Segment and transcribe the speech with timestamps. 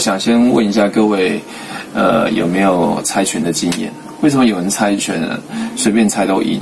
[0.00, 1.40] 想先问一下各位，
[1.94, 3.92] 呃，有没有猜拳的经验？
[4.22, 5.22] 为什么有人猜拳
[5.76, 6.60] 随便猜都赢？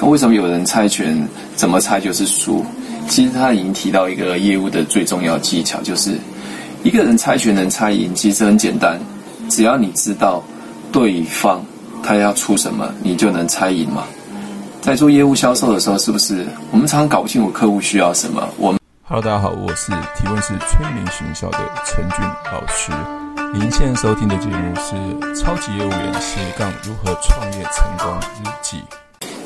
[0.00, 2.64] 那为什么有人猜拳怎么猜就是输？
[3.08, 6.12] 其实他已经提到一个业务的最重要技巧，就是
[6.84, 8.98] 一个人猜拳能猜赢，其实很简单，
[9.48, 10.42] 只要你知道
[10.92, 11.64] 对方
[12.02, 14.04] 他要出什么，你就能猜赢嘛。
[14.80, 18.48] 在做业务销售的时候，是不是我们常常搞不清楚客户需要什么？
[18.58, 18.77] 我们。
[19.10, 22.20] Hello，大家好，我是提问式催眠学校的陈俊
[22.52, 22.92] 老师。
[23.54, 24.94] 您现在收听的节目是
[25.34, 28.76] 《超级业务员斜杠如何创业成功日记》。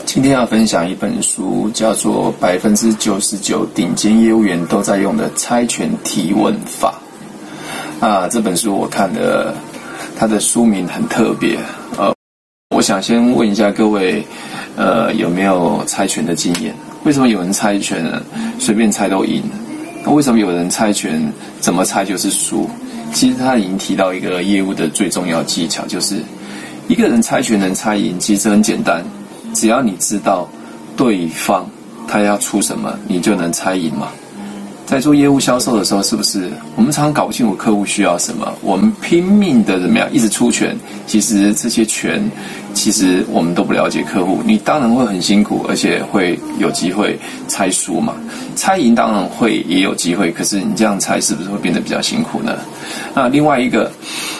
[0.04, 6.94] 今天要分享一本书，叫做《百分之九十九顶尖业务员都在用的猜拳提问法》。
[8.04, 9.54] 啊，这本书我看的，
[10.18, 11.56] 它的书名很特别。
[12.82, 14.26] 想先问一下各位，
[14.76, 16.74] 呃，有没有猜拳的经验？
[17.04, 18.04] 为什么有人猜拳
[18.58, 19.42] 随便猜都赢？
[20.04, 22.68] 那为什么有人猜拳怎么猜就是输？
[23.12, 26.16] 其实他已经提到一个业务的最重要技巧，就是
[26.88, 29.04] 一个人猜拳能猜赢，其实很简单，
[29.54, 30.48] 只要你知道
[30.96, 31.68] 对方
[32.08, 34.08] 他要出什么，你就能猜赢嘛。
[34.84, 38.52] 在做业务销售的时候，是不是我们常常搞不清楚客户需要什么？
[38.60, 42.22] 我们拼命的怎么样，一直出拳，其实这些拳，
[42.74, 44.40] 其实我们都不了解客户。
[44.44, 48.14] 你当然会很辛苦，而且会有机会猜输嘛。
[48.54, 52.58] 猜赢当然会也有机会，可是你这样猜是不是会变得比较辛苦呢？
[53.14, 53.90] 那另外一个，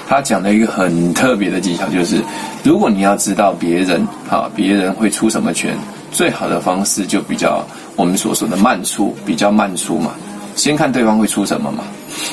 [0.06, 2.23] 他讲的一个很特别的技巧就是，
[2.62, 5.75] 如果你要知道别人啊，别人会出什么拳，
[6.11, 7.65] 最好的方式就比较
[7.97, 10.11] 我们所说的慢出，比较慢出嘛。
[10.55, 11.84] 先看对方会出什么嘛，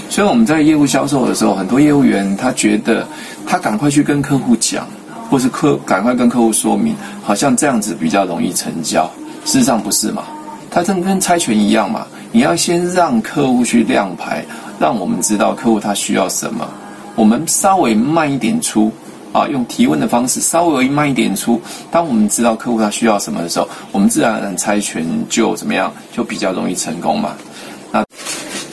[0.09, 3.07] 所以我们在业务销售的时候，很多业务员他觉得
[3.47, 4.87] 他赶快去跟客户讲，
[5.29, 9.09] 或是客赶快跟客户说明，好像这样子比较容易成交。
[9.45, 10.23] 事实上不是嘛，
[10.69, 14.45] 他真跟猜拳一样嘛，你要先让客户去亮牌，
[14.79, 16.67] 让我们知道客户他需要什么，
[17.15, 18.91] 我们稍微慢一点出
[19.31, 21.59] 啊，用提问的方式稍微慢一点出。
[21.89, 27.31] 当我们知道客户他需要什么的时候，我们自然而然猜拳就怎么样，就比较容易成功嘛。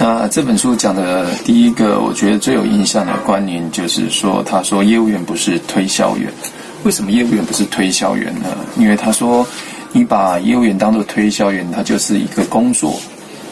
[0.09, 6.33] 那这本书讲的第一个，我觉得最有印象的观念就是说，他说业务员不是推销员。
[6.85, 8.57] 为什么业务员不是推销员呢？
[8.79, 9.45] 因为他说，
[9.91, 13.01] 你把业务员当做推销员，他就是一个工作。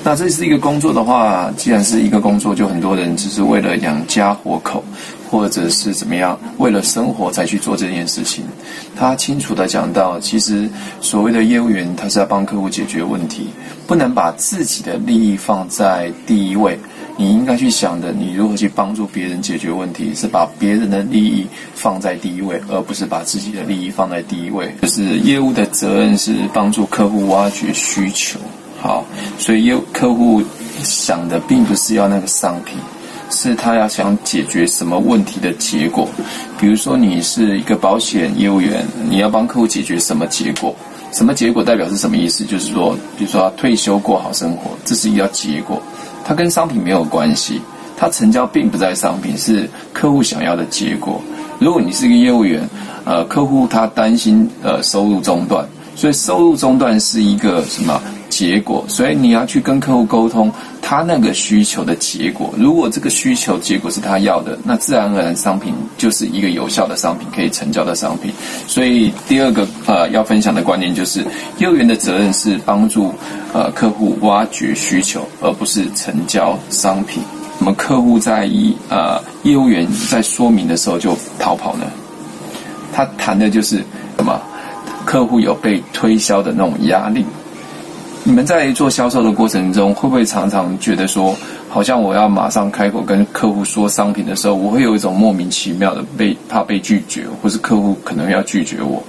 [0.04, 4.84] 那这是一个工作的话，既然是一个工作，就很多人只是为了养家活口。
[5.30, 8.44] 或者是怎么样，为了生活才去做这件事情。
[8.94, 10.68] 他清楚地讲到，其实
[11.00, 13.48] 所谓的业务员，他是要帮客户解决问题，
[13.84, 16.78] 不能把自己的利益放在第一位。
[17.16, 21.44] 你应该去想的，你如何去帮助别人解决问题，是把别人的利益
[21.74, 24.72] 放在第一位，而不是把自己的利益放在第一位。
[24.82, 28.38] 就是业务的责任是帮助客户挖掘需求。
[28.84, 29.02] 好，
[29.38, 30.42] 所以业客户
[30.82, 32.76] 想的并不是要那个商品。
[33.30, 36.06] 是他要想解决什么问题的结果，
[36.60, 40.76] 比如说你是一个保险业务员，你要帮客户解决什么结果？
[41.12, 42.44] 什么结果代表是什么意思？
[42.44, 45.80] 就是说，比如说他退休过好生活，这是一个结果，
[46.22, 47.62] 它跟商品没有关系，
[47.96, 51.18] 它成交并不在商品，是客户想要的结果。
[51.58, 52.68] 如果你是一个业务员，
[53.06, 55.66] 呃，客户他担心呃收入中断，
[55.96, 58.00] 所以收入中断是一个什么？
[58.34, 60.50] 结果，所以你要去跟客户沟通
[60.82, 62.52] 他那个需求的结果。
[62.58, 68.32] 如果这个需求结果是他要的，那自然而然商品就是一个有效的商品，可以成交的商品。
[68.66, 71.24] 所以第二个呃要分享的观念就是，
[71.58, 73.14] 业务员的责任是帮助
[73.52, 77.22] 呃客户挖掘需求，而不是成交商品。
[77.60, 81.86] 那么客户在一呃业务员在说明的时候就逃跑呢？
[82.92, 83.76] 他谈的就是
[84.16, 84.40] 什么？
[85.04, 87.24] 客户有被推销的那种压力。
[88.26, 91.36] 你们在做销售的过程中，会不会常常觉得说，
[91.68, 99.02] 好像我要马上开口跟客户说商品的时候，我会有一种莫名其妙的被怕被拒绝，或是客户可能要拒绝我？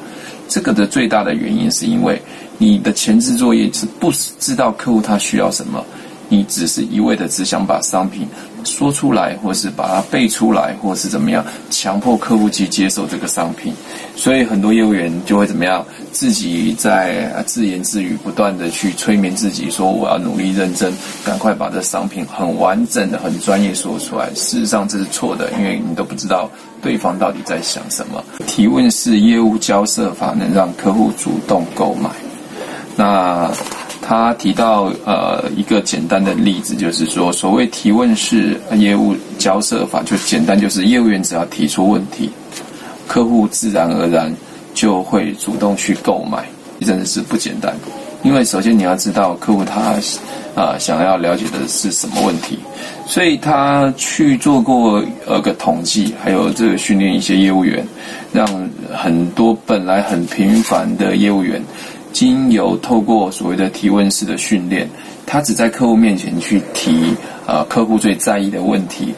[0.49, 2.21] 这个的最大的原因是因为
[2.57, 5.81] 你的前置作业是不知道客户他需要什么。
[6.27, 8.27] 你只是一味的只想把商品
[8.65, 13.73] 说出来，或是把它背出来，或是怎么样，强迫客户去接受这个商品。
[14.15, 20.91] 所以很多业务员就会怎么样，自己在自言自语，不断的去催眠自己，说我要努力认真，
[21.23, 24.29] 赶快把这商品很完整的、很专业说出来。
[24.33, 26.49] 事实上这是错的，因为你都不知道
[26.81, 28.23] 对方到底在想什么。
[28.47, 32.09] 提问式业务交涉法能让客户主动购买。
[32.95, 33.51] 那。
[34.07, 42.29] 他提到，呃，一个简单的例子，就是说，所谓提问式业务交涉法，就简单，就是业务员只要提出问题，
[43.07, 44.31] 客户自然而然
[44.75, 46.45] 就会主动去购买，
[46.81, 47.75] 真的是不简单。
[48.21, 49.95] 因为首先你要知道客户他
[50.55, 52.57] 啊、想要了解的是什么问题，
[53.05, 57.85] 所以他去做过呃个统计，还有这个训练一些业务员，
[58.31, 58.47] 让
[58.93, 61.61] 很多本来很平凡的业务员，
[62.15, 64.89] 经由透过所谓的提问式的训练，
[65.25, 67.13] 他只在客户面前去提
[67.45, 69.13] 呃客户最在意的问题，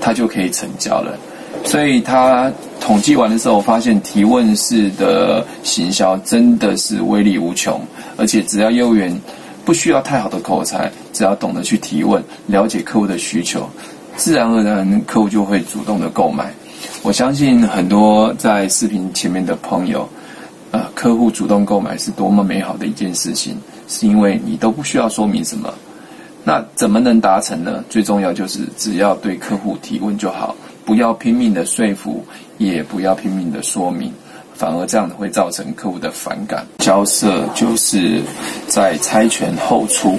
[0.00, 1.18] 他就可以成交了。
[1.64, 2.48] 所以他
[2.80, 7.80] 统计完的时候，发现提问式的行销真的是威力无穷，
[8.16, 9.12] 而且只要业务员
[9.64, 13.68] 不需要太好的口才，只要懂得去提问，了解客户的需求，
[14.16, 16.54] 自然而然客户就会主动的购买。
[17.02, 20.08] 我相信很多在视频前面的朋友，
[20.94, 23.56] 客户主动购买是多么美好的一件事情，
[23.88, 25.72] 是因为你都不需要说明什么。
[26.44, 27.84] 那怎么能达成呢？
[27.90, 30.54] 最重要就是只要对客户提问就好。
[30.84, 32.24] 不要拼命的说服，
[32.58, 34.12] 也不要拼命的说明，
[34.54, 36.64] 反而这样会造成客户的反感。
[36.78, 38.22] 交涉就是
[38.68, 40.16] 在猜拳后出，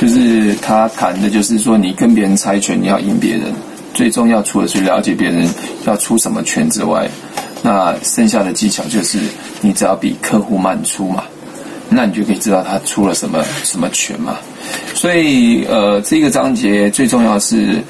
[0.00, 3.52] 就是他谈的就是说，你跟别人猜拳，你要赢别人，
[3.92, 5.48] 最重要除了去了解别人
[5.84, 7.10] 要出什么拳之外，
[7.62, 9.18] 那剩下的技巧就是
[9.60, 11.24] 你只要比客户慢出嘛，
[11.88, 14.36] 那你就可以知道他出了什么什么拳嘛。
[14.94, 17.82] 所以呃，这个章节最重要是。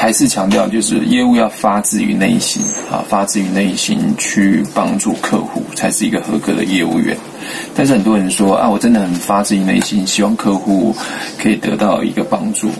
[0.00, 7.16] 还是强调，就是业务要发自于内心啊，发自于内心去帮助客户，才是一个合格的业务员。
[7.74, 10.94] 但是很多人说啊，我真的很发自于内心，希望客户
[11.36, 12.70] 可以得到一个帮助。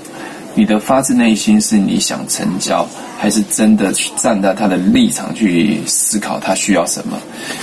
[0.59, 2.85] 你的发自内心是你想成交，
[3.17, 7.17] 还是真的去站在他的立场去思考他需要什么？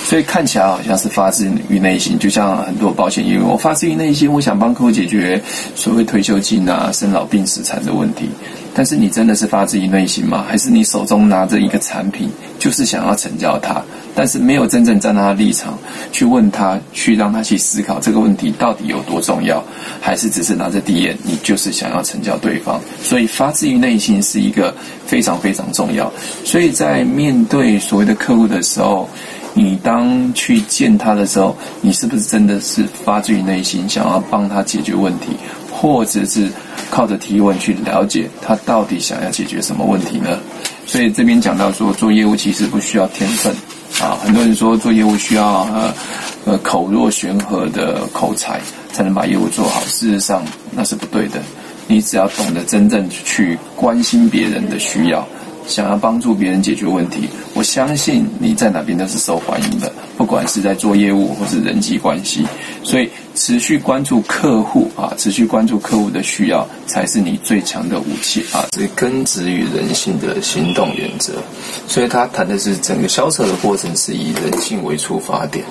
[0.06, 5.44] 所以看起来好像是发自于内心，就像很多保险业务，我发自于内心，我想帮客户解决
[5.76, 8.30] 所谓退休金啊、生老病死残的问题。
[8.78, 10.44] 但是你真的是发自于内心吗？
[10.46, 12.30] 还是你手中拿着一个产品，
[12.60, 13.82] 就是想要成交他，
[14.14, 15.80] 但是没有真正站在他立场
[16.12, 19.64] 去问他，去让他去思考这个问题到底有多重要？
[20.02, 22.78] 还是只是拿着第一眼你就是想要成交对方？
[23.02, 24.76] 所以发自于内心是一个
[25.08, 26.12] 非常非常重要。
[26.44, 29.10] 所以在面对所谓的客户的时候，
[29.54, 35.28] 你当去见他的时候，你是不是真的是发自于内心想要帮他解决问题？
[35.78, 36.50] 或者是
[36.90, 40.40] 靠着提问去了解他到底想要解决什么问题呢？
[40.88, 43.54] 所以这边讲到说，做业务其实不需要天分
[44.00, 44.18] 啊。
[44.24, 45.94] 很多人说做业务需要呃
[46.46, 48.62] 呃口若悬河的口才
[48.94, 51.42] 才能把业务做好，事实上那是不对的。
[51.88, 55.28] 你只要懂得真正去关心别人的需要，
[55.68, 62.46] 想要帮助别人解决问题，我相信你在哪边都是受欢迎的，不管是在做业务或是人际关系。
[62.84, 63.10] 所以。
[63.38, 68.64] 持续关注客户啊，持续关注客户的需要，才是你最强的武器啊！
[68.74, 71.34] 是根植于人性的行动原则。
[71.86, 75.66] 所以他谈的是整个销售的过程是以人性为出发点。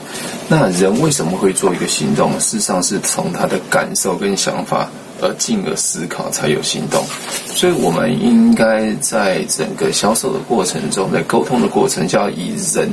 [0.47, 2.39] 那人为什么会做一个行动？
[2.39, 4.87] 事实上是从他的感受跟想法
[5.23, 7.03] 而进而思考才有行动。
[7.55, 12.93] 所以我们应该在整个销售的过程中，在沟通的过程，就要以人。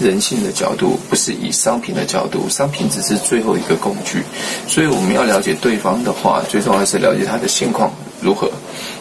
[0.00, 4.20] 人性的角度，不是以商品的角度，商品只是最后一个工具，
[4.66, 8.50] 所以我们要了解对方的话，最重要是了解他的现况如何，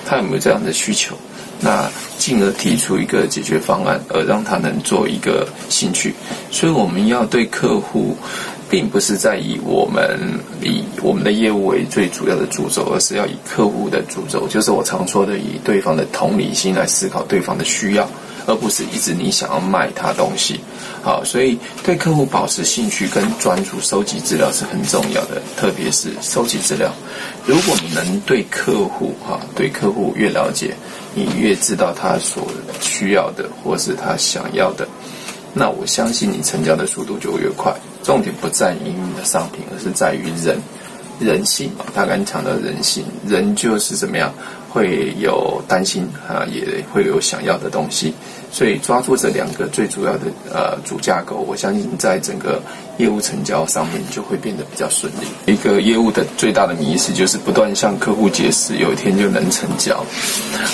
[0.05, 1.15] 他有没有这样的需求，
[1.59, 6.13] 那进而提出一个解决方案，而让他能做一个兴趣。
[6.51, 8.15] 所以我们要对客户，
[8.71, 10.17] 并不是在以我们
[10.63, 18.09] 以我们的业务为最主要的主轴，而是要以客户的主轴，就是我常说的，以对方的同理心来思考对方的需要。
[18.47, 20.59] 而不是一直你想要卖他东西，
[21.03, 26.91] 好，所以对客户保持兴趣跟专注，收集资料是很重要的，特别是收集资料。
[27.45, 30.73] 如果你能对客户哈，对客户越了解，
[31.13, 32.47] 你越知道他所
[32.81, 34.87] 需要的或是他想要的，
[35.53, 37.73] 那我相信你成交的速度就越快。
[38.03, 40.57] 重点不在于你的商品，而是在于人，
[41.19, 41.85] 人性嘛。
[41.93, 44.33] 他刚强调人性，人就是怎么样？
[44.69, 48.13] 会有担心啊，也会有想要的东西，
[48.51, 52.61] 所以抓住这两个最主要的呃主架构，我相信在整个
[52.97, 55.51] 业务成交上面就会变得比较顺利。
[55.51, 60.03] 一个业务的最大的迷思就是不断向客户解释，有一天就能成交。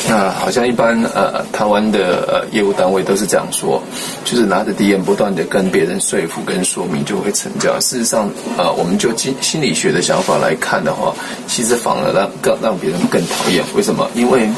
[0.09, 3.81] 那好像一般呃台湾的呃业务单位都是这样说，
[4.25, 7.79] 就是拿着 DM 不断的跟别人说服跟说明就会成交。
[7.79, 11.13] 事实上呃我们就心心理学的想法来看的话，
[11.47, 13.63] 其实反而让更让别人更讨厌。
[13.75, 14.09] 为什么？
[14.15, 14.49] 因为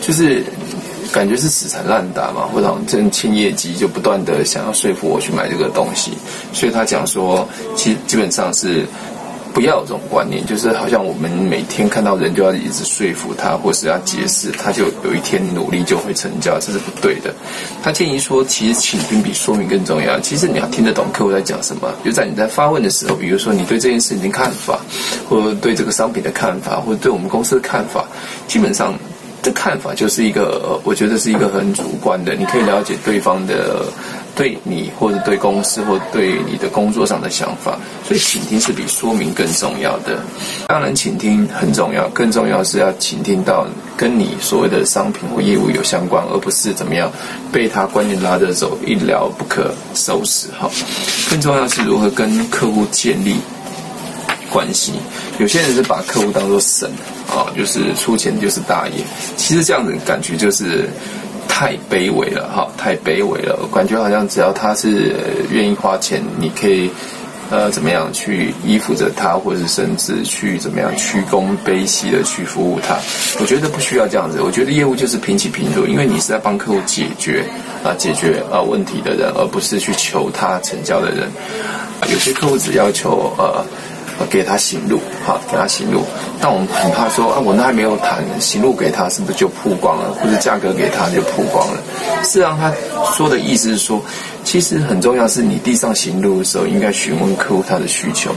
[0.00, 0.42] 就是
[1.12, 6.12] 感觉是死缠烂打嘛，或者真欠业绩，就不断的想要说服我去买这个东西。
[6.52, 8.86] 所以他讲说，其基本上是。
[9.54, 17.34] 不要有这种观念，就是好像我们每天看到人就要一直说服他，或是要解释，他就有一天努力就会成交，这是不对的。
[17.82, 20.20] 他建议说，其实倾听比说明更重要。
[20.20, 24.78] 其实你要听得懂客户在讲什么，就在你在发问的时候，比如说你对这件事情的看法，
[25.28, 28.04] 或者对这个商品的看法，或者对我们公司的看法，
[28.46, 28.94] 基本上。
[29.42, 32.34] 这看法就是一个，我觉得是一个很主观的。
[32.34, 33.84] 你可以了解对方的
[34.34, 37.78] 对你，或者对公司，或对你的工作上的想法。
[38.06, 40.18] 所以，倾听是比说明更重要的。
[40.66, 43.66] 当然，倾听很重要，更重要是要倾听到
[43.96, 47.10] 跟你所谓的商品或业务有相关，而不是怎么样
[47.52, 50.48] 被他观念拉着走，一聊不可收拾。
[50.58, 50.68] 哈，
[51.30, 53.36] 更重要是如何跟客户建立
[54.50, 54.92] 关系。
[55.38, 56.90] 有些人是把客户当做神。
[57.28, 59.04] 啊，就是出钱就是大爷，
[59.36, 60.88] 其实这样子感觉就是
[61.46, 63.68] 太卑微了哈，太卑微了。
[63.70, 65.14] 感觉好像只要他是
[65.50, 66.90] 愿意花钱，你可以
[67.50, 72.96] 呃怎么样去依附着他，或者是甚至去怎么样屈躬卑膝的去服务他。
[73.38, 77.44] 我觉得不需要这样子，我觉得业务就是平起平坐，因为你是在帮客户解决
[77.84, 81.28] 啊解决啊问题的人，而不是去求他成交的人。
[82.10, 83.62] 有些客户只要求呃。
[84.26, 86.02] 给他行路，好，给他行路。
[86.40, 90.12] 但我们很怕说啊，我那还没有谈行路给他，是不是就曝光了？
[90.14, 91.82] 或者价格给他就曝光了？
[92.22, 92.72] 事实上，他
[93.12, 94.00] 说的意思是说，
[94.44, 98.30] 其实很重要是你地上行路的时候，应该询问客户他的需求。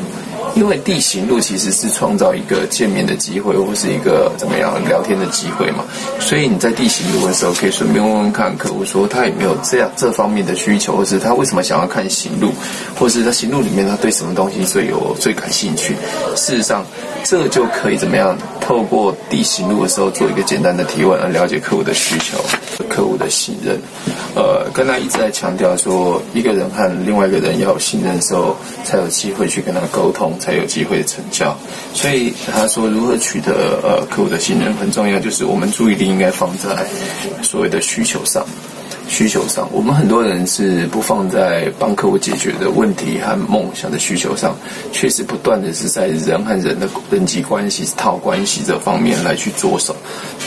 [0.56, 5.84] 因为地形路其实是创造一个见面的机会，或是一个怎么样聊天的机会嘛。
[6.20, 12.54] 所以你在地形路的时候，可以顺便问问看客户说他有没有这样这方面的需求，或是他为什么想要看行路，
[12.96, 15.96] 或是在行路里面他对什么东西最有最感兴趣。
[16.36, 16.86] 事实上，
[17.24, 22.38] 这就可以怎么样透过地形路的时候做一个简单的提问，来了解客户的需求。
[22.84, 23.80] 客户的信任，
[24.36, 31.56] 呃，跟他一直在强调说，一个人和另外一个人要有信任的时候，才有机会去跟他沟通，才有机会成交。
[31.94, 36.86] 所以他说，如何取得呃客户的信任很重要，就是我们注意力应该放在
[37.42, 38.46] 所谓的需求上。
[39.08, 44.56] 需求上，我们很多人是不放在帮客户解决的问题和梦想的需求上，
[44.94, 49.94] 确实不断的是在人和人的人际关系、套关系这方面来去着手。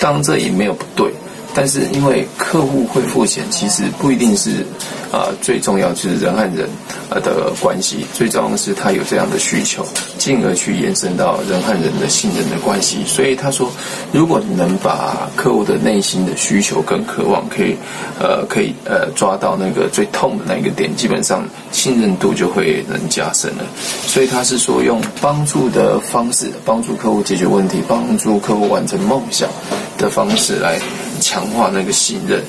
[0.01, 1.13] 当然，这也没有不对。
[1.55, 4.67] 但是，因为客户会付钱，其实不一定是
[5.13, 6.69] 啊、呃、最重要，就是人和人
[7.11, 8.05] 呃的关系。
[8.13, 9.87] 最重要的是他有这样的需求，
[10.19, 13.05] 进而去延伸到人和人的信任的关系。
[13.07, 13.71] 所以他说，
[14.13, 17.77] 如果你能把客户的内心的需求跟渴望可以
[18.19, 23.65] 呃可以呃抓到那个最痛的那个点，基本上信任度就会能加深了。
[24.09, 29.49] 所以他是说，用帮助的方式帮助客户解决问题，帮助客户完成梦想
[29.97, 30.81] 的方式来。
[31.25, 32.43] 强化那个信任，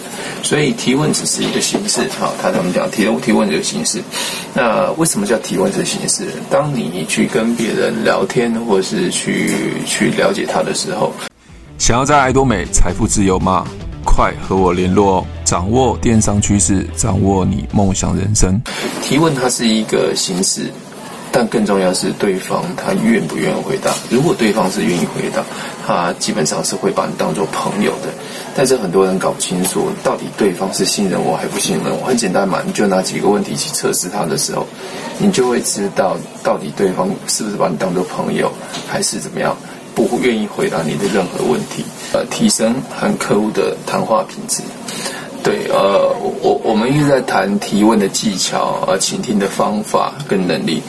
[0.44, 2.02] 所以提问只是一个形式。
[2.20, 2.92] 好，他怎么讲？
[2.92, 4.04] 提问提问这个形式，
[4.54, 6.28] 那为什么叫提问这个形式？
[6.50, 9.50] 当你去跟别人聊天，或是去
[9.86, 11.14] 去了解他的时候，
[11.78, 13.66] 想要在爱多美财富自由吗？
[14.04, 15.26] 快和我联络哦！
[15.44, 18.62] 掌握电商趋势，掌握你梦想人生。
[19.02, 20.72] 提问它是一个形式。
[21.38, 23.92] 但更重要是对方他愿不愿意回答。
[24.10, 25.44] 如果对方是愿意回答，
[25.86, 28.08] 他基本上是会把你当做朋友的。
[28.56, 32.06] 但是很多人搞不清楚，到底对方是信任我还不信任我。
[32.06, 34.66] 很简单嘛，你就拿几个问题去测试他的时候，
[35.18, 38.50] 你就会知道到底对方是不是把你当做朋友，
[38.88, 39.54] 还是怎么样，
[39.94, 41.84] 不愿意回答你的任何问题。
[42.14, 44.64] 呃，提升和客户的谈话品质。
[45.44, 50.82] 对，呃，我我们一直在谈提问的技巧，呃，倾听的方法跟能力。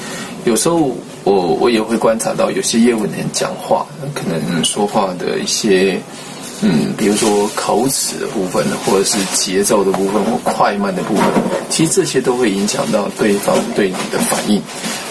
[0.46, 3.84] 有时候我我也会观察到，有些业务人讲话
[4.14, 6.00] 可能说话的一些，
[6.62, 11.24] 嗯，比如说口齿的部分，或者是节奏的部分，或快慢的部分，
[11.68, 14.62] 其实这些都会影响到对方对你的反应。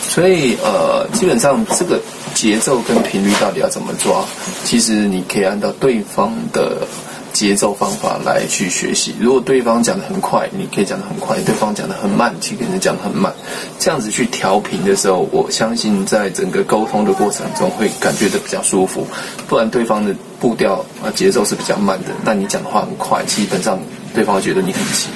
[0.07, 1.99] 所以呃，基本上这个
[2.33, 4.23] 节奏跟频率到底要怎么抓，
[4.63, 6.87] 其实你可以按照对方的。
[7.35, 9.13] 节奏方法来去学习。
[9.19, 13.33] 如果对方讲得很快，你可以讲得很快；对方讲得很慢，其实可能讲得很慢。
[13.77, 19.05] 这样子去调频的时候，我相信在整个沟通的过程中会感觉得比较舒服。
[19.49, 23.77] 不然对方的步调啊节奏是比较慢的，那你讲的话很快，基本上
[24.13, 25.09] 对方会觉得你很急。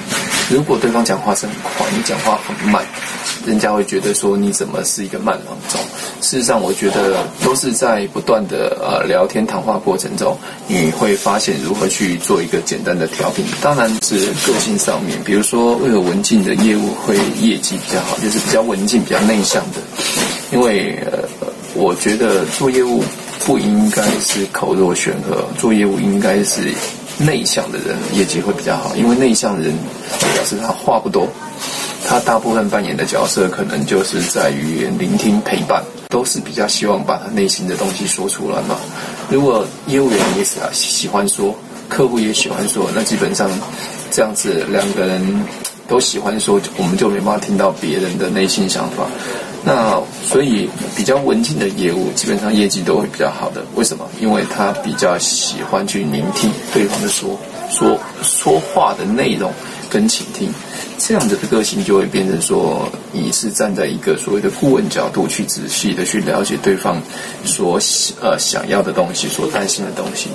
[0.50, 2.84] 如果对方讲话是很快，你讲话很慢，
[3.46, 5.80] 人家会觉得说你怎么是一个慢郎中？
[6.20, 13.44] 事实上，我觉得都是在不断的呃聊天谈话过程中，你会发现如何去做一个简单的调频。
[13.62, 19.78] 当然是个性上面，比如说为何文静的业务会业绩比较好，就是比较文静、比较内向的。
[20.50, 23.04] 因为呃，我觉得做业务
[23.46, 26.74] 不应该是口若悬河，做业务应该是。
[27.20, 29.76] 内向的人业绩会比较好，因为内向的人
[30.34, 31.28] 表示他话不多，
[32.06, 38.76] 他大部分扮演的角色可能就是在于聆听陪伴，都是比较希望把他内心的东西说出来嘛。
[39.28, 41.54] 如果业务员也是，喜欢说，
[41.88, 43.50] 客户也喜欢说，那基本上
[44.10, 45.44] 这样子两个人
[45.86, 49.04] 都喜欢说，我们就没办法听到别人的内心想法。
[49.62, 53.62] 那所以比较文静的业务，基本上业绩都会比较好的。
[53.74, 54.08] 为什么？
[54.20, 57.38] 因为他比较喜欢去聆听对方的说
[57.70, 59.52] 说说话的内容
[59.90, 60.50] 跟倾听，
[60.96, 67.00] 这样子的个性就会变成说，你是站在一个所谓的顾问角度去仔细的去了解对方
[67.44, 67.78] 所
[68.22, 70.30] 呃想要的东西，所担心的东西。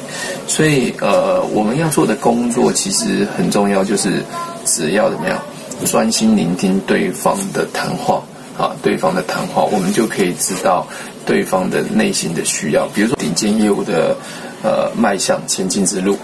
[0.47, 4.23] 所以呃，我们要做的工作其实很重要，就是
[4.65, 5.41] 只要怎么样，
[5.85, 8.21] 专心聆听对方的谈话。
[8.57, 10.87] 啊，对方的谈话，我们就可以知道
[11.25, 12.87] 对方的内心的需要。
[12.93, 14.15] 比如说顶尖业务的
[14.63, 16.17] 呃迈向前进之路，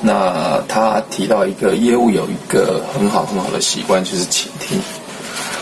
[0.00, 4.80] 那他提到一个业务有一个很好很好的习惯，就是倾听。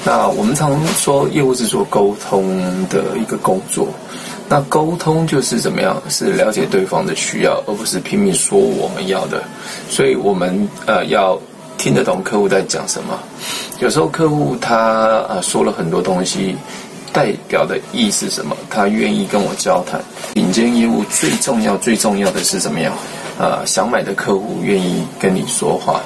[0.04, 3.88] 那我们常说业务是做沟通的一个工作，
[4.48, 6.00] 那沟通就是怎么样？
[6.08, 9.42] 是了解对方的需要，而不是拼命说我们要的。
[9.90, 11.36] 所以我们呃要。
[11.78, 13.18] 听得懂客户在讲什么？
[13.80, 16.56] 有时候客户他呃说了很多东西，
[17.12, 18.56] 代表的意思是什么？
[18.70, 20.00] 他愿意跟我交谈。
[20.34, 22.92] 顶尖业务最重要、最重要的是怎么样？
[23.38, 26.00] 呃，想买的客户愿意跟你说话。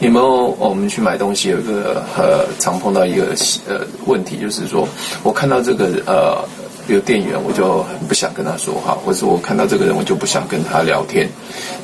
[0.00, 3.34] 有没有我们去买东西有一个呃常碰到一个
[3.68, 4.88] 呃问题，就是说
[5.22, 6.42] 我看到这个呃。
[6.86, 11.28] 比如店员，我就很不想跟他说话，或者我看到这个人，我就不想跟他聊天。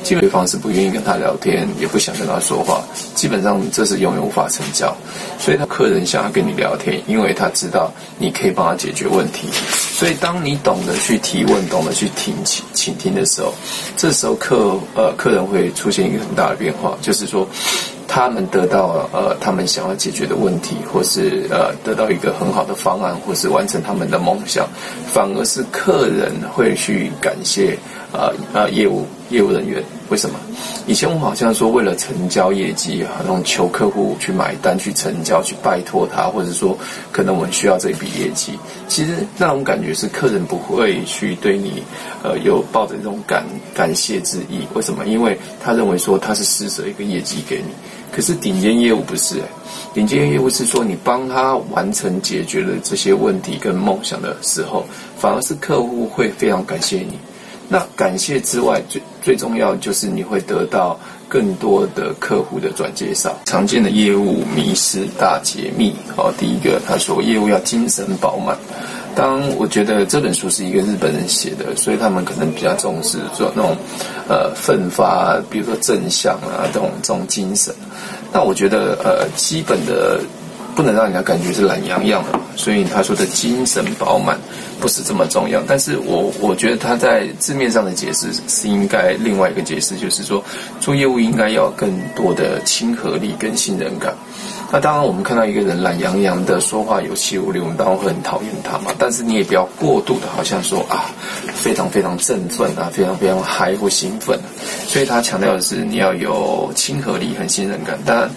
[0.03, 2.83] 基本对方是不愿意跟他聊天，也不想跟他说话。
[3.15, 4.95] 基本上这是永远无法成交。
[5.39, 9.47] 所以他客人想要跟你聊天，因为他知道你可以帮他解决问题。
[9.93, 13.53] 所以当你懂得去提问，懂得去听倾倾听的时候，
[13.97, 17.47] 这时候客呃客人会出现一个很大的变化，就是说。
[18.15, 24.67] 他们得到呃他们想要解决的问题，或是呃得到一个很好的方案，或是完成他们的梦想，
[25.11, 27.75] 反而是客人会去感谢
[28.13, 29.83] 呃呃业务业务人员。
[30.09, 30.39] 为什么？
[30.85, 36.77] 以前我们好像说为了成交业绩，啊，那种求客户去买单、去成交、去拜托他，或者说
[37.11, 38.51] 可能我们需要这笔业绩。
[38.87, 41.81] 其实那种感觉是客人不会去对你
[42.21, 43.43] 呃有抱着这种感
[43.73, 44.67] 感谢之意。
[44.75, 45.05] 为什么？
[45.05, 47.73] 因为他认为说他是施舍一个业绩给你。
[48.11, 49.41] 可是顶尖业务不是，
[49.95, 54.85] 顶尖业务是说你帮他完成解决了这些问题跟梦想的时候，
[55.17, 57.17] 反而是客户会非常感谢你。
[57.73, 63.35] 那感谢之外，最最重要就是你会得到更多的客户的转介绍。
[63.45, 65.91] 常见的业务迷失大解密。
[66.15, 68.55] 好，第一个他说业务要精神饱满。
[69.15, 73.75] 当我觉得这本书是一个日本人写的，所以他们可能比较重视做那种
[74.29, 77.73] 呃奋发，比如说正向啊这种这种精神。
[78.31, 80.19] 那我觉得呃基本的
[80.75, 84.37] 不能让人家感觉是懒洋洋的，所以他说的精神饱满
[84.79, 85.61] 不是这么重要。
[85.67, 90.43] 但是我我觉得他在字面上的解释是应该另外一个解释，就是说
[90.79, 94.13] 做业务应该要更多的亲和力跟信任感。
[94.71, 98.91] 那当然，我们看到一个人懒洋洋的说话有气无力，我们当然会很讨厌他嘛。
[98.97, 101.05] 但是你也不要过度的，好像说啊，
[101.53, 104.39] 非常非常振奋啊，非常非常嗨或兴奋。
[104.87, 107.99] 所以他强调的是你要有亲和力和信任感。
[108.03, 108.27] 当然，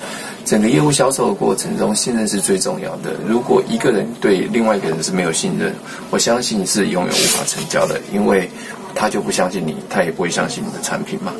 [0.46, 3.12] 整个业务销售的过程中，信任是最重要的。
[3.28, 5.74] 如果一个人对另外一个人是没有信任，
[6.10, 8.48] 我相信是永远无法成交的，因为。
[8.98, 11.30] 他就不相信你，他也不会相信你的产品嘛。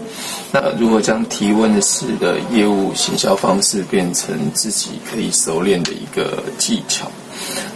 [0.53, 7.11] 那如何将提问式的业务行销方式变成自己可以熟练的一个技巧？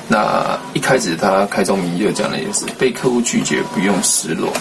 [0.07, 4.53] 那一开始他开宗明义就讲的也是被客户拒绝不用失落。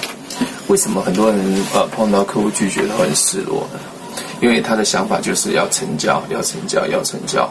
[0.70, 1.38] 为什么很多人
[1.74, 3.80] 呃碰到客户拒绝都很失落呢？
[4.42, 7.50] 因为他的想法就是要成交，要成交，要成交。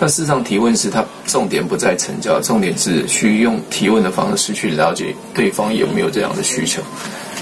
[0.00, 6.80] 那事实上，提问时，他重点不在成交，重点是去用提问的方式去了解对方有没有这样的需求。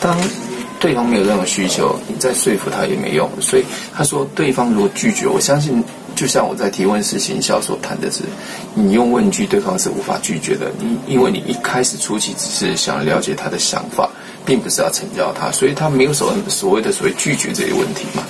[0.01, 0.17] 当
[0.81, 3.29] 对方没有这样的需求，你再说服他也没用。
[3.41, 8.23] 所以他说，对方如果拒绝，我相信，就像我在提问式行销所谈的是，
[8.75, 10.71] 你用问句，对方是无法拒绝的。
[10.79, 14.09] 你因为你一开始初期只是想了解他的想法。
[14.47, 18.23] 并不是要成交他，所以他没有所所谓的所谓拒绝这些问题嘛。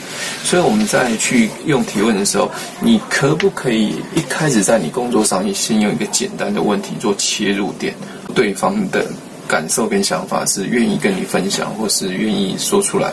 [0.42, 2.50] 所以我们在去用提问的时候，
[2.80, 7.94] 你可不可以一开始在你工作上，你先用一个简单的问题做切入点，
[8.34, 9.06] 对方的
[9.46, 13.12] 感受跟想法是愿意跟你分享，或是愿意说出来，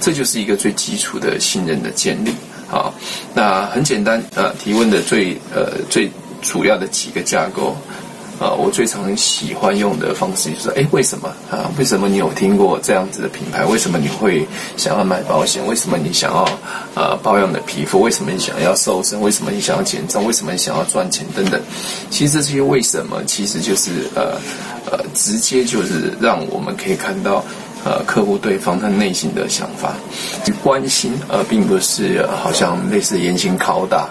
[0.00, 2.32] 这就是一个最基础的信任的建立。
[2.68, 2.94] 好，
[3.34, 6.10] 那很简单，呃，提问的最呃最
[6.42, 7.76] 主要的几个架构。
[8.38, 11.70] 啊，我最常喜欢用的方式就是，哎，为什么啊？
[11.78, 13.64] 为什么你有听过这样子的品牌？
[13.64, 14.46] 为什么你会
[14.76, 15.66] 想要买保险？
[15.66, 16.46] 为什么你想要
[16.94, 18.02] 呃保养的皮肤？
[18.02, 19.18] 为什么你想要瘦身？
[19.22, 20.26] 为什么你想要减重？
[20.26, 21.26] 为什么你想要赚钱？
[21.34, 21.58] 等等，
[22.10, 24.38] 其实这些为什么，其实就是呃
[24.90, 27.42] 呃，直接就是让我们可以看到
[27.84, 29.94] 呃客户对方他内心的想法，
[30.62, 34.08] 关心，而并不是好像类似严刑拷打。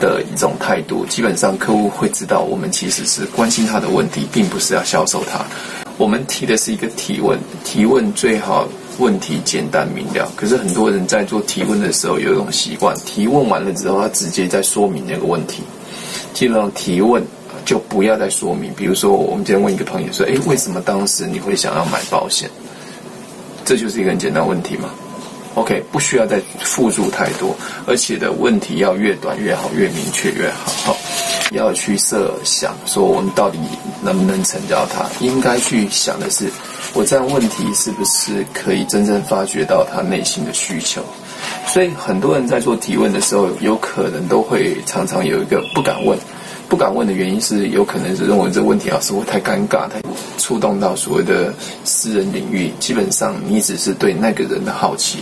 [0.00, 5.44] 的一种态度，基本上客户会知道，我们其实是关心他的问题，并不是要销售他。
[5.96, 10.30] 我们提的是一个提问，提问最好问题简单明了。
[10.36, 15.62] 可是很多人在做提问的时候有一种习惯，提问完了之后，他直接在说明那个问题。
[16.32, 17.20] 基本上提问
[17.64, 18.72] 就不要再说明。
[18.74, 22.48] 比如说，我们今天问一个朋友说：“诶，为什么当时你会想要买保险？”
[23.64, 24.88] 这就是一个很简单问题嘛。
[25.58, 30.72] OK，不需要再复述太多，而且的问题要越短越好，越明确越好。
[30.84, 30.96] 好，
[31.50, 33.58] 要去设想说我们到底
[34.00, 36.48] 能不能成交他，应该去想的是，
[36.94, 41.02] 我这样问题是不是可以真正发掘到他内心的需求。
[41.66, 46.16] 所以很多人在做提问的时候，有可能都会常常有一个不敢问。
[46.68, 50.02] 不敢问的原因是，有可能是认为这个问题啊，是会太尴尬，太
[50.36, 51.50] 触动到所谓的
[51.82, 52.70] 私人领域。
[52.78, 55.20] 基本上，你只是对那个人的好奇。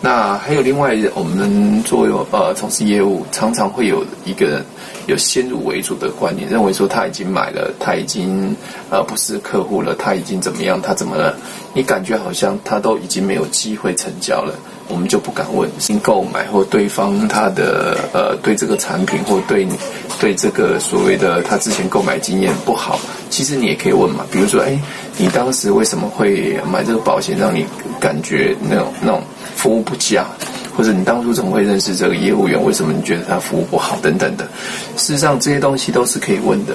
[0.00, 4.64] 那还有另外，我们作为呃从事业务，常常会有一个人
[5.06, 8.54] 有先入为主的观念，认为说他已经买了，他已经
[8.90, 11.36] 呃不是客户了，他已经怎么样，他怎么了？
[11.74, 14.54] 你感觉好像他都已经没有机会成交了。
[14.88, 19.74] 我们就不敢问，新购买或对方他的呃对这个产品或对你
[20.18, 22.98] 对这个所谓的他之前购买经验不好，
[23.30, 24.24] 其实你也可以问嘛。
[24.30, 24.78] 比如说，哎，
[25.16, 27.64] 你当时为什么会买这个保险，让你
[28.00, 29.22] 感觉那种那种
[29.54, 30.26] 服务不佳，
[30.76, 32.62] 或者你当初怎么会认识这个业务员？
[32.64, 34.44] 为什么你觉得他服务不好等等的？
[34.96, 36.74] 事实上，这些东西都是可以问的。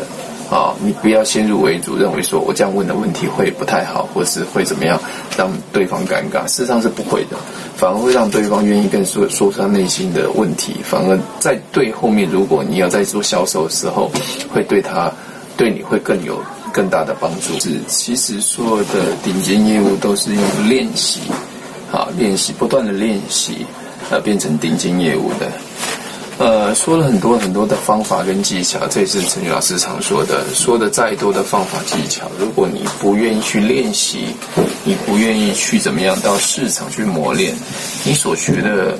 [0.53, 4.99] 啊、你不要先入为主，认为说我这样问的问题会不太好，或是会怎么样
[5.35, 6.45] 让对方尴尬。
[6.45, 7.37] 事实上是不会的，
[7.75, 10.75] 反而会让对方愿意跟说说出他内心的问题。
[10.83, 14.11] 反而在对后面，如果你要在做销售的时候，
[14.53, 15.11] 会对他
[15.57, 16.39] 对你会更有
[16.71, 17.59] 更大的帮助。
[17.59, 21.21] 是，其实所有的顶尖业务都是用练习，
[21.91, 23.65] 啊，练习不断的练习，
[24.11, 25.51] 呃，变成顶尖业务的。
[26.39, 30.43] 呃，说了很多很多的方法跟技巧，这也是陈宇老师常说的。
[30.53, 34.25] 说的再多的方法技巧，如果你不愿意去练习，
[34.83, 37.53] 你不愿意去怎么样到市场去磨练，
[38.03, 38.97] 你所学的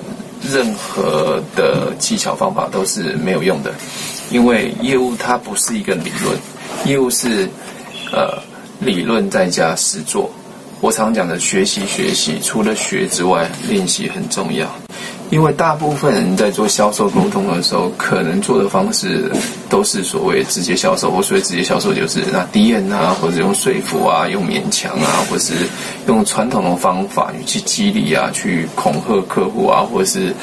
[0.48, 3.74] 任何的技巧方法都是没有用的。
[4.30, 6.38] 因为业务它不是一个理论，
[6.86, 7.50] 业务是
[8.12, 8.38] 呃
[8.80, 10.32] 理论再加实作。
[10.84, 14.68] 我常讲的学习学习，除了学之外，练习很重要。
[15.30, 19.32] 因为大部分人在做销售沟通的时候，可能做的方式
[19.70, 21.10] 都是所谓直接销售。
[21.10, 25.54] 我所谓直接销售，就是拿敌人啊，或者用说服啊，用勉强啊，或是
[26.08, 30.36] 用传统的方法去激励啊，去恐吓客户啊，或是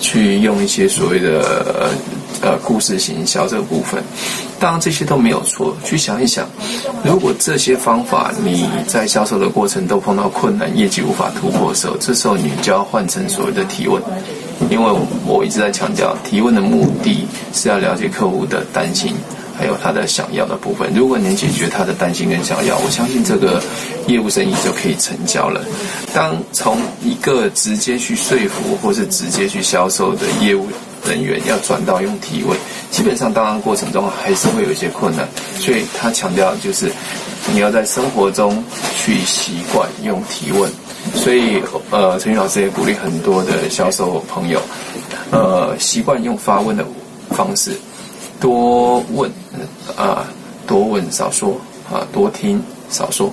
[0.00, 1.90] 去用一些所谓的。
[2.42, 4.02] 呃，故事行销这个部分，
[4.58, 5.76] 当然这些都没有错。
[5.84, 6.48] 去想一想，
[7.04, 14.02] 如果这些方法你在销售的过程都碰到困难，业绩无法突破的时候，这时候你就要换成所谓的提问。
[14.70, 14.92] 因为
[15.26, 19.14] 我一直在强调，提问的目的是要了解客户的担心，
[19.58, 20.90] 还有他的想要的部分。
[20.94, 23.62] 如果能解决他的担心跟想要，我相信这个
[24.06, 25.62] 业务生意就可以成交了。
[26.14, 30.66] 当从一个直接去说服，或是直接去销售的业务。
[31.04, 32.56] 人员要转到用提问，
[32.90, 36.90] 基本上当然过程中还是会有一些困难，所以他强调就是
[37.52, 38.62] 你要在生活中
[38.96, 40.70] 去习惯用提问。
[41.14, 44.60] 所以呃，陈宇老师也鼓励很多的销售朋友，
[45.30, 46.84] 呃，习惯用发问的
[47.30, 47.72] 方式，
[48.38, 49.30] 多问
[49.96, 50.26] 啊，
[50.66, 51.58] 多问少说
[51.90, 53.32] 啊，多听少说，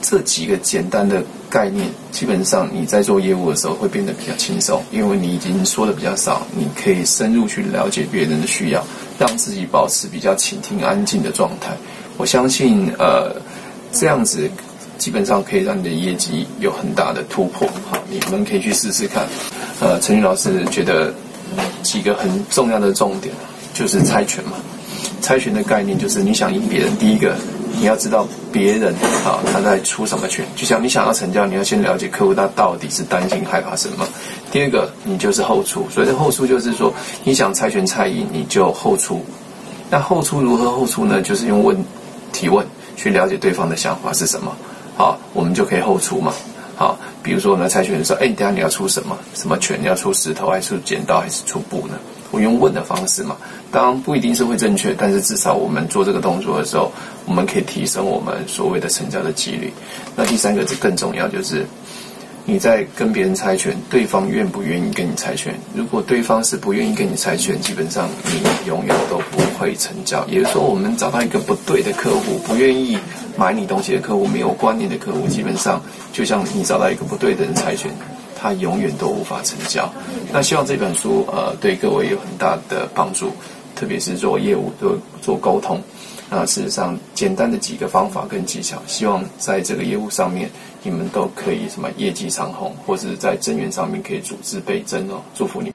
[0.00, 1.22] 这几个简单的。
[1.54, 8.82] 概念基本上你在做业务的时候会变得比较轻松，因为你已经说的比较少，你可以深入去了解别人的需要，
[9.20, 11.70] 让自己保持比较倾听、安静的状态。
[12.16, 13.36] 我相信，呃，
[13.92, 14.50] 这样子
[14.98, 17.68] 基本上可以让你的业绩有很大的突破。
[17.88, 19.24] 好，你们可以去试试看。
[19.78, 21.14] 呃，陈宇老师觉得
[21.84, 23.32] 几个很重要的重点
[23.72, 24.54] 就是猜拳嘛。
[25.20, 27.36] 猜拳的概念就是你想赢别人，第一个。
[27.76, 30.46] 你要知道别人啊，他在出什么拳。
[30.54, 34.06] 就像你想要成交，你要先了解客户他到底是担心害怕什么。
[34.52, 35.84] 第二个，你就是后出。
[35.90, 39.24] 所以这后出就是说，你想猜拳猜赢，你就后出。
[39.90, 41.20] 那后出如何后出呢？
[41.20, 41.76] 就是用问
[42.32, 42.64] 提问
[42.96, 44.56] 去了解对方的想法是什么。
[44.96, 46.32] 好，我们就可以后出嘛。
[46.76, 49.18] 好，比如说我们猜拳的时候，哎，等下你要出什么？
[49.34, 49.76] 什么拳？
[49.82, 51.94] 你要出石头还是剪刀还是出布呢？
[52.34, 53.36] 我用问的方式嘛，
[53.70, 56.90] 当然不一定是会正确，但是至少我们做这个动作的时候，
[57.26, 59.72] 我们可以提升我们所谓的成交的几率。
[60.16, 61.64] 那第三个是更重要，就是
[62.44, 65.54] 你在跟别人猜拳，对方愿不愿意跟你猜拳？
[65.74, 70.26] 如果对方是不愿意跟你猜拳，基本上你永远都不会成交。
[70.26, 72.98] 也就是说，我们找到一个不对的客户，不愿意
[73.36, 77.90] 买你东西的客户，没有观念的客户，基本上就像你找到一个不对的人猜拳。
[78.36, 79.90] 他永远都无法成交。
[80.30, 83.30] 那希望这本书呃对各位有很大的帮助，
[83.74, 85.82] 特别是做业务做做沟通。
[86.28, 90.50] 那事实上简单的几个方法跟技巧，希望在这个业务上面
[90.82, 95.22] 你们都可以什么业绩长红，或者在增员上面可以组织倍增哦。
[95.34, 95.73] 祝福你。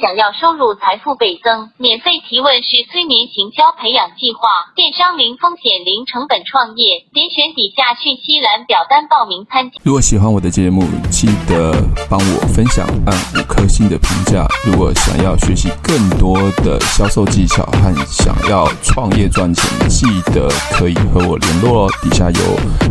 [0.00, 9.76] 想要收入财富倍增，免费提问是催眠行销培养计划，电商零风险零成本创业，点选底下讯息栏表单报名参加。
[9.82, 11.70] 如果喜欢我的节目，记得
[12.08, 14.48] 帮我分享，按五颗星的评价。
[14.64, 21.90] 如果想要学习更多的销售技巧和想要创业赚钱，记得可以和我联络哦。
[22.00, 22.40] 底下有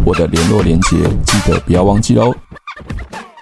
[0.05, 2.31] 我的联络连结，记得不要忘记喽。